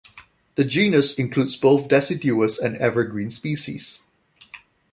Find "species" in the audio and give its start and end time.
3.29-4.07